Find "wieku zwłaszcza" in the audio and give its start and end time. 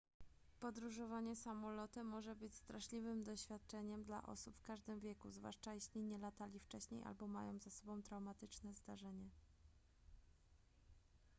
4.99-5.73